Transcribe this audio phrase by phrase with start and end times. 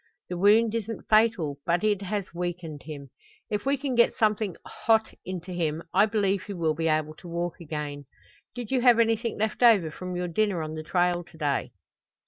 [0.29, 3.11] The wound isn't fatal, but it has weakened him.
[3.51, 7.27] If we can get something hot into him I believe he will be able to
[7.27, 8.07] walk again.
[8.55, 11.71] Did you have anything left over from your dinner on the trail to day?"